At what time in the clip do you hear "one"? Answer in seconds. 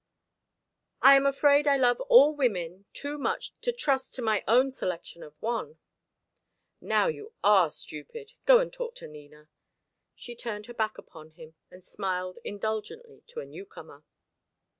5.39-5.77